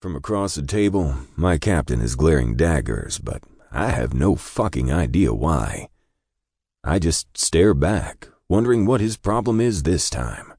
From 0.00 0.16
across 0.16 0.54
the 0.54 0.62
table, 0.62 1.14
my 1.36 1.58
captain 1.58 2.00
is 2.00 2.16
glaring 2.16 2.56
daggers, 2.56 3.18
but 3.18 3.42
I 3.70 3.90
have 3.90 4.14
no 4.14 4.34
fucking 4.34 4.90
idea 4.90 5.34
why. 5.34 5.90
I 6.82 6.98
just 6.98 7.36
stare 7.36 7.74
back, 7.74 8.28
wondering 8.48 8.86
what 8.86 9.02
his 9.02 9.18
problem 9.18 9.60
is 9.60 9.82
this 9.82 10.08
time. 10.08 10.54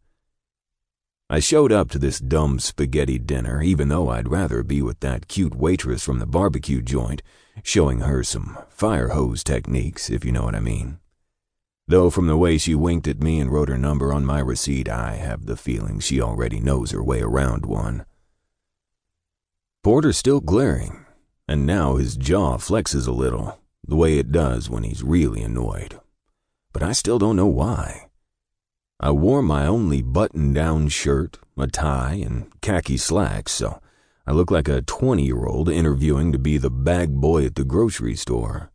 I 1.28 1.40
showed 1.40 1.72
up 1.72 1.90
to 1.90 1.98
this 1.98 2.20
dumb 2.20 2.60
spaghetti 2.60 3.18
dinner, 3.18 3.64
even 3.64 3.90
though 3.90 4.10
I'd 4.10 4.30
rather 4.30 4.62
be 4.62 4.84
with 4.84 5.00
that 5.00 5.28
cute 5.28 5.56
waitress 5.56 6.04
from 6.04 6.20
the 6.20 6.28
barbecue 6.28 6.84
joint, 6.84 7.24
showing 7.64 8.02
her 8.02 8.24
some 8.24 8.60
fire 8.70 9.08
hose 9.08 9.44
techniques, 9.44 10.12
if 10.12 10.24
you 10.24 10.32
know 10.32 10.44
what 10.44 10.54
I 10.54 10.60
mean. 10.60 11.00
Though 11.88 12.12
from 12.12 12.28
the 12.28 12.38
way 12.38 12.60
she 12.60 12.76
winked 12.76 13.08
at 13.08 13.24
me 13.24 13.40
and 13.40 13.52
wrote 13.52 13.70
her 13.70 13.78
number 13.80 14.14
on 14.14 14.24
my 14.24 14.40
receipt, 14.40 14.88
I 14.88 15.16
have 15.16 15.48
the 15.48 15.58
feeling 15.58 16.00
she 16.00 16.22
already 16.22 16.60
knows 16.60 16.92
her 16.92 17.04
way 17.04 17.22
around 17.22 17.66
one. 17.66 18.06
Porter's 19.84 20.16
still 20.16 20.42
glaring, 20.42 21.08
and 21.48 21.66
now 21.66 21.96
his 21.96 22.16
jaw 22.16 22.58
flexes 22.58 23.08
a 23.08 23.12
little, 23.12 23.58
the 23.88 23.96
way 23.96 24.20
it 24.20 24.32
does 24.32 24.70
when 24.70 24.84
he's 24.84 25.02
really 25.02 25.42
annoyed. 25.42 26.00
But 26.72 26.84
I 26.84 26.92
still 26.92 27.18
don't 27.18 27.36
know 27.36 27.48
why. 27.48 28.10
I 29.00 29.10
wore 29.10 29.42
my 29.42 29.66
only 29.66 30.04
button 30.04 30.54
down 30.54 30.90
shirt, 30.90 31.40
a 31.58 31.66
tie, 31.66 32.22
and 32.24 32.52
khaki 32.62 32.96
slacks, 32.96 33.54
so 33.54 33.82
I 34.28 34.34
look 34.34 34.52
like 34.52 34.68
a 34.68 34.84
20 34.84 35.26
year 35.26 35.48
old 35.48 35.68
interviewing 35.68 36.32
to 36.32 36.38
be 36.38 36.60
the 36.60 36.70
bag 36.70 37.16
boy 37.16 37.46
at 37.46 37.56
the 37.56 37.66
grocery 37.66 38.16
store. 38.16 38.70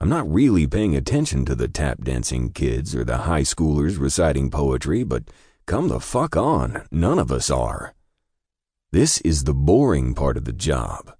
I'm 0.00 0.08
not 0.08 0.32
really 0.32 0.68
paying 0.68 0.94
attention 0.94 1.44
to 1.46 1.56
the 1.56 1.66
tap 1.66 2.04
dancing 2.04 2.52
kids 2.52 2.94
or 2.94 3.02
the 3.02 3.18
high 3.18 3.42
schoolers 3.42 3.98
reciting 3.98 4.50
poetry, 4.50 5.02
but 5.02 5.24
come 5.66 5.88
the 5.88 5.98
fuck 5.98 6.36
on, 6.36 6.86
none 6.92 7.18
of 7.18 7.32
us 7.32 7.50
are. 7.50 7.92
This 8.92 9.20
is 9.20 9.44
the 9.44 9.54
boring 9.54 10.14
part 10.14 10.36
of 10.36 10.46
the 10.46 10.52
job. 10.52 11.14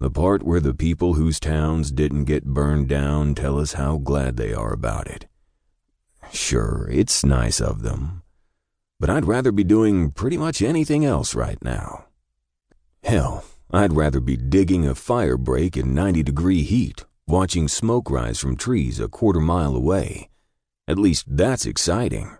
The 0.00 0.10
part 0.10 0.42
where 0.42 0.60
the 0.60 0.72
people 0.72 1.14
whose 1.14 1.38
towns 1.38 1.92
didn't 1.92 2.24
get 2.24 2.46
burned 2.46 2.88
down 2.88 3.34
tell 3.34 3.60
us 3.60 3.74
how 3.74 3.98
glad 3.98 4.38
they 4.38 4.54
are 4.54 4.72
about 4.72 5.06
it. 5.08 5.26
Sure, 6.32 6.88
it's 6.90 7.22
nice 7.22 7.60
of 7.60 7.82
them, 7.82 8.22
but 8.98 9.10
I'd 9.10 9.26
rather 9.26 9.52
be 9.52 9.64
doing 9.64 10.12
pretty 10.12 10.38
much 10.38 10.62
anything 10.62 11.04
else 11.04 11.34
right 11.34 11.62
now. 11.62 12.06
Hell, 13.02 13.44
I'd 13.70 13.92
rather 13.92 14.20
be 14.20 14.38
digging 14.38 14.88
a 14.88 14.94
fire 14.94 15.36
break 15.36 15.76
in 15.76 15.94
90 15.94 16.22
degree 16.22 16.62
heat, 16.62 17.04
watching 17.26 17.68
smoke 17.68 18.10
rise 18.10 18.40
from 18.40 18.56
trees 18.56 18.98
a 18.98 19.08
quarter 19.08 19.40
mile 19.40 19.76
away. 19.76 20.30
At 20.88 20.98
least 20.98 21.26
that's 21.28 21.66
exciting. 21.66 22.38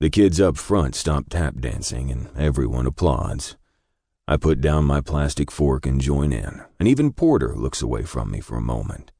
The 0.00 0.10
kids 0.10 0.40
up 0.40 0.56
front 0.56 0.94
stop 0.94 1.24
tap 1.28 1.56
dancing 1.58 2.12
and 2.12 2.28
everyone 2.36 2.86
applauds. 2.86 3.56
I 4.28 4.36
put 4.36 4.60
down 4.60 4.84
my 4.84 5.00
plastic 5.00 5.50
fork 5.50 5.86
and 5.86 6.00
join 6.00 6.32
in, 6.32 6.62
and 6.78 6.86
even 6.86 7.12
Porter 7.12 7.56
looks 7.56 7.82
away 7.82 8.04
from 8.04 8.30
me 8.30 8.38
for 8.40 8.56
a 8.56 8.60
moment. 8.60 9.10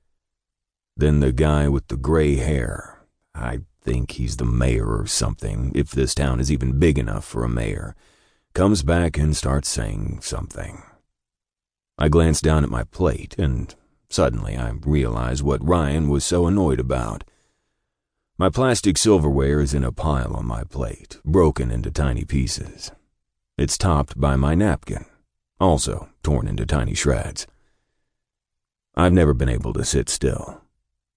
Then 0.96 1.18
the 1.18 1.32
guy 1.32 1.66
with 1.66 1.88
the 1.88 1.96
gray 1.96 2.36
hair, 2.36 3.00
I 3.34 3.62
think 3.82 4.12
he's 4.12 4.36
the 4.36 4.44
mayor 4.44 4.86
or 5.00 5.08
something, 5.08 5.72
if 5.74 5.90
this 5.90 6.14
town 6.14 6.38
is 6.38 6.52
even 6.52 6.78
big 6.78 6.96
enough 6.96 7.24
for 7.24 7.42
a 7.42 7.48
mayor, 7.48 7.96
comes 8.54 8.84
back 8.84 9.18
and 9.18 9.36
starts 9.36 9.68
saying 9.68 10.20
something. 10.20 10.82
I 11.98 12.08
glance 12.08 12.40
down 12.40 12.62
at 12.62 12.70
my 12.70 12.84
plate, 12.84 13.34
and 13.36 13.74
suddenly 14.08 14.56
I 14.56 14.70
realize 14.70 15.42
what 15.42 15.66
Ryan 15.66 16.08
was 16.08 16.24
so 16.24 16.46
annoyed 16.46 16.78
about. 16.78 17.24
My 18.40 18.50
plastic 18.50 18.96
silverware 18.96 19.60
is 19.60 19.74
in 19.74 19.82
a 19.82 19.90
pile 19.90 20.32
on 20.36 20.46
my 20.46 20.62
plate, 20.62 21.18
broken 21.24 21.72
into 21.72 21.90
tiny 21.90 22.24
pieces. 22.24 22.92
It's 23.56 23.76
topped 23.76 24.20
by 24.20 24.36
my 24.36 24.54
napkin, 24.54 25.06
also 25.58 26.08
torn 26.22 26.46
into 26.46 26.64
tiny 26.64 26.94
shreds. 26.94 27.48
I've 28.94 29.12
never 29.12 29.34
been 29.34 29.48
able 29.48 29.72
to 29.72 29.84
sit 29.84 30.08
still. 30.08 30.60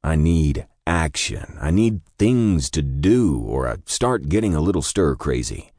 I 0.04 0.16
need 0.16 0.66
action. 0.88 1.60
I 1.62 1.70
need 1.70 2.02
things 2.18 2.72
to 2.72 2.82
do, 2.82 3.40
or 3.40 3.68
I 3.68 3.76
start 3.86 4.28
getting 4.28 4.56
a 4.56 4.62
little 4.62 4.82
stir 4.82 5.16
crazy. 5.16 5.70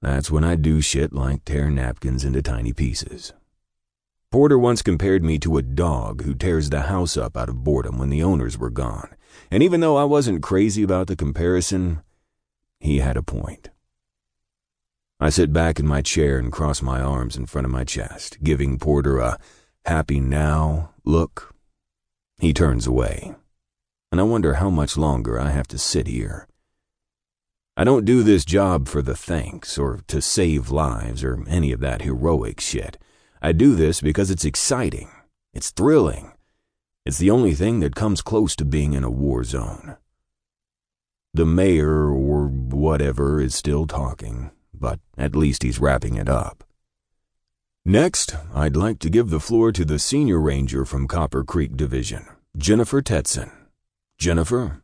That's 0.00 0.30
when 0.30 0.44
I 0.44 0.54
do 0.54 0.80
shit 0.80 1.12
like 1.12 1.44
tear 1.44 1.70
napkins 1.70 2.24
into 2.24 2.40
tiny 2.40 2.72
pieces. 2.72 3.32
Porter 4.30 4.60
once 4.60 4.80
compared 4.80 5.24
me 5.24 5.40
to 5.40 5.58
a 5.58 5.62
dog 5.62 6.22
who 6.22 6.34
tears 6.34 6.70
the 6.70 6.82
house 6.82 7.16
up 7.16 7.36
out 7.36 7.48
of 7.48 7.64
boredom 7.64 7.98
when 7.98 8.10
the 8.10 8.22
owners 8.22 8.56
were 8.56 8.70
gone. 8.70 9.16
And 9.50 9.62
even 9.62 9.80
though 9.80 9.96
I 9.96 10.04
wasn't 10.04 10.42
crazy 10.42 10.82
about 10.82 11.06
the 11.06 11.16
comparison, 11.16 12.02
he 12.80 12.98
had 12.98 13.16
a 13.16 13.22
point. 13.22 13.70
I 15.20 15.30
sit 15.30 15.52
back 15.52 15.78
in 15.78 15.86
my 15.86 16.02
chair 16.02 16.38
and 16.38 16.50
cross 16.50 16.82
my 16.82 17.00
arms 17.00 17.36
in 17.36 17.46
front 17.46 17.64
of 17.64 17.70
my 17.70 17.84
chest, 17.84 18.42
giving 18.42 18.78
Porter 18.78 19.18
a 19.18 19.38
happy 19.84 20.18
now 20.18 20.90
look. 21.04 21.54
He 22.38 22.52
turns 22.52 22.88
away, 22.88 23.34
and 24.10 24.20
I 24.20 24.24
wonder 24.24 24.54
how 24.54 24.68
much 24.68 24.96
longer 24.96 25.38
I 25.38 25.50
have 25.50 25.68
to 25.68 25.78
sit 25.78 26.08
here. 26.08 26.48
I 27.76 27.84
don't 27.84 28.04
do 28.04 28.22
this 28.22 28.44
job 28.44 28.88
for 28.88 29.00
the 29.00 29.16
thanks 29.16 29.78
or 29.78 30.00
to 30.08 30.20
save 30.20 30.70
lives 30.70 31.22
or 31.22 31.42
any 31.46 31.72
of 31.72 31.80
that 31.80 32.02
heroic 32.02 32.60
shit. 32.60 32.98
I 33.40 33.52
do 33.52 33.74
this 33.76 34.00
because 34.00 34.30
it's 34.30 34.44
exciting. 34.44 35.10
It's 35.54 35.70
thrilling. 35.70 36.31
It's 37.04 37.18
the 37.18 37.30
only 37.30 37.54
thing 37.54 37.80
that 37.80 37.96
comes 37.96 38.22
close 38.22 38.54
to 38.56 38.64
being 38.64 38.92
in 38.92 39.02
a 39.02 39.10
war 39.10 39.42
zone. 39.42 39.96
The 41.34 41.46
mayor 41.46 42.10
or 42.10 42.46
whatever 42.46 43.40
is 43.40 43.56
still 43.56 43.86
talking, 43.86 44.52
but 44.72 45.00
at 45.18 45.34
least 45.34 45.64
he's 45.64 45.80
wrapping 45.80 46.14
it 46.14 46.28
up. 46.28 46.62
Next, 47.84 48.36
I'd 48.54 48.76
like 48.76 49.00
to 49.00 49.10
give 49.10 49.30
the 49.30 49.40
floor 49.40 49.72
to 49.72 49.84
the 49.84 49.98
senior 49.98 50.38
ranger 50.38 50.84
from 50.84 51.08
Copper 51.08 51.42
Creek 51.42 51.76
Division, 51.76 52.24
Jennifer 52.56 53.02
Tetson. 53.02 53.50
Jennifer? 54.18 54.82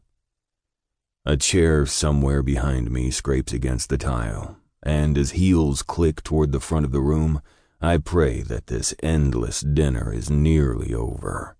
A 1.25 1.37
chair 1.37 1.87
somewhere 1.87 2.43
behind 2.43 2.91
me 2.91 3.12
scrapes 3.12 3.53
against 3.53 3.91
the 3.91 3.99
tile, 3.99 4.56
and 4.83 5.17
as 5.17 5.33
heels 5.33 5.83
click 5.83 6.25
toward 6.25 6.50
the 6.50 6.59
front 6.59 6.85
of 6.85 6.91
the 6.91 7.00
room, 7.00 7.43
I 7.81 7.99
pray 7.99 8.43
that 8.43 8.67
this 8.67 8.93
endless 9.05 9.61
dinner 9.61 10.12
is 10.12 10.31
nearly 10.31 10.93
over. 10.93 11.58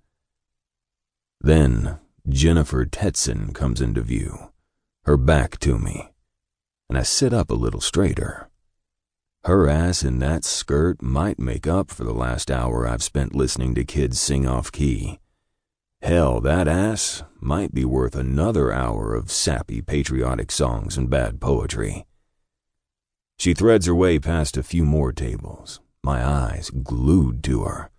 Then 1.41 1.99
Jennifer 2.28 2.84
Tetson 2.84 3.54
comes 3.54 3.81
into 3.81 4.03
view, 4.03 4.53
her 5.04 5.16
back 5.16 5.59
to 5.60 5.78
me, 5.78 6.10
and 6.88 6.99
I 6.99 7.03
sit 7.03 7.32
up 7.32 7.50
a 7.50 7.54
little 7.54 7.81
straighter. 7.81 8.50
Her 9.44 9.69
ass 9.69 10.03
in 10.03 10.19
that 10.19 10.44
skirt 10.44 11.00
might 11.00 11.38
make 11.38 11.66
up 11.66 11.91
for 11.91 12.04
the 12.04 12.12
last 12.12 12.50
hour 12.50 12.87
I've 12.87 13.03
spent 13.03 13.34
listening 13.34 13.75
to 13.76 13.84
kids 13.84 14.21
sing 14.21 14.47
off 14.47 14.72
key. 14.72 15.21
Hell, 16.03 16.41
that 16.41 16.69
ass 16.69 17.22
might 17.41 17.72
be 17.72 17.84
worth 17.84 18.15
another 18.15 18.72
hour 18.72 19.15
of 19.15 19.31
sappy 19.31 19.81
patriotic 19.81 20.53
songs 20.53 20.97
and 20.97 21.09
bad 21.09 21.41
poetry. 21.41 22.05
She 23.38 23.55
threads 23.55 23.87
her 23.87 23.94
way 23.94 24.19
past 24.19 24.56
a 24.56 24.62
few 24.62 24.84
more 24.84 25.12
tables, 25.12 25.81
my 26.03 26.25
eyes 26.25 26.70
glued 26.70 27.43
to 27.44 27.62
her. 27.62 27.91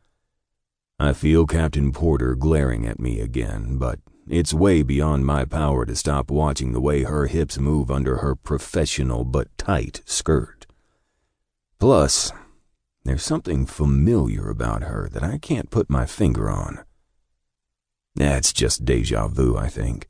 I 1.00 1.14
feel 1.14 1.46
Captain 1.46 1.94
Porter 1.94 2.36
glaring 2.36 2.86
at 2.86 3.00
me 3.00 3.22
again, 3.22 3.78
but 3.78 4.00
it's 4.28 4.54
way 4.54 4.84
beyond 4.84 5.26
my 5.26 5.46
power 5.46 5.86
to 5.86 5.96
stop 5.96 6.30
watching 6.30 6.74
the 6.74 6.82
way 6.82 7.04
her 7.04 7.28
hips 7.28 7.58
move 7.58 7.90
under 7.90 8.18
her 8.18 8.36
professional 8.36 9.24
but 9.24 9.48
tight 9.58 10.02
skirt. 10.06 10.68
Plus, 11.80 12.34
there's 13.06 13.24
something 13.24 13.66
familiar 13.66 14.50
about 14.50 14.84
her 14.84 15.08
that 15.14 15.24
I 15.24 15.38
can't 15.38 15.72
put 15.72 15.90
my 15.90 16.06
finger 16.06 16.50
on. 16.50 16.84
That's 18.16 18.52
just 18.52 18.84
deja 18.84 19.30
vu, 19.30 19.56
I 19.58 19.70
think. 19.70 20.06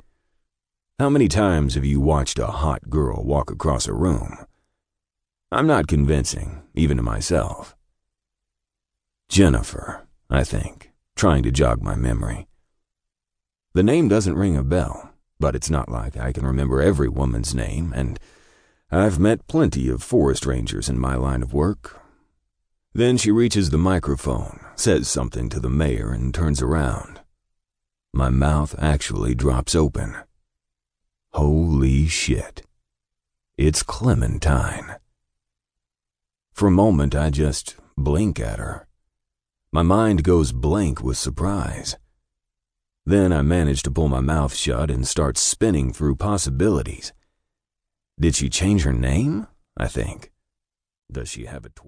How 0.98 1.10
many 1.10 1.28
times 1.28 1.76
have 1.76 1.86
you 1.86 2.02
watched 2.02 2.40
a 2.40 2.48
hot 2.48 2.90
girl 2.90 3.24
walk 3.24 3.52
across 3.52 3.88
a 3.88 3.94
room? 3.94 4.38
I'm 5.52 5.68
not 5.68 5.88
convincing, 5.88 6.64
even 6.74 6.98
to 6.98 7.04
myself. 7.04 7.76
Jennifer, 9.30 10.08
I 10.30 10.44
think, 10.44 10.89
trying 11.20 11.44
to 11.44 11.52
jog 11.52 11.82
my 11.82 11.96
memory. 11.96 12.48
The 13.74 13.84
name 13.84 14.08
doesn't 14.08 14.38
ring 14.38 14.56
a 14.56 14.64
bell, 14.64 15.12
but 15.38 15.54
it's 15.54 15.70
not 15.70 15.90
like 15.90 16.16
I 16.16 16.32
can 16.32 16.46
remember 16.46 16.82
every 16.82 17.10
woman's 17.10 17.54
name, 17.54 17.92
and 17.94 18.18
I've 18.90 19.20
met 19.20 19.46
plenty 19.46 19.90
of 19.90 20.02
forest 20.02 20.46
rangers 20.46 20.88
in 20.88 20.98
my 20.98 21.16
line 21.16 21.44
of 21.44 21.54
work. 21.54 22.00
Then 22.94 23.18
she 23.18 23.32
reaches 23.32 23.70
the 23.70 23.78
microphone, 23.78 24.62
says 24.78 25.10
something 25.10 25.50
to 25.50 25.60
the 25.60 25.70
mayor, 25.70 26.14
and 26.14 26.34
turns 26.34 26.62
around. 26.62 27.20
My 28.14 28.30
mouth 28.30 28.74
actually 28.80 29.36
drops 29.36 29.76
open. 29.76 30.16
Holy 31.34 32.08
shit. 32.08 32.66
It's 33.58 33.84
Clementine. 33.84 34.96
For 36.54 36.70
a 36.70 36.72
moment, 36.72 37.14
I 37.14 37.30
just 37.30 37.76
blink 37.98 38.40
at 38.40 38.58
her. 38.58 38.89
My 39.72 39.84
mind 39.84 40.24
goes 40.24 40.52
blank 40.52 41.04
with 41.04 41.16
surprise. 41.16 41.96
Then 43.06 43.32
I 43.32 43.44
manage 43.44 43.84
to 43.84 43.92
pull 43.92 44.08
my 44.08 44.20
mouth 44.20 44.56
shut 44.56 44.90
and 44.90 45.08
start 45.08 45.38
spinning 45.38 45.94
through 45.94 46.16
possibilities. 46.16 47.14
Did 48.20 48.34
she 48.34 48.50
change 48.50 48.82
her 48.82 48.94
name? 48.94 49.46
I 49.78 49.88
think. 49.88 50.32
Does 51.12 51.30
she 51.30 51.46
have 51.46 51.66
a 51.66 51.70
twin? 51.70 51.88